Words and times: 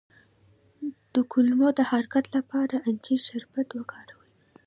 د 1.13 1.15
کولمو 1.31 1.69
د 1.79 1.81
حرکت 1.91 2.25
لپاره 2.35 2.75
د 2.81 2.81
انجیر 2.87 3.19
شربت 3.27 3.67
وکاروئ 3.73 4.27